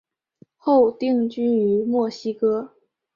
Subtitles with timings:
[0.57, 2.73] 后定居于墨西哥。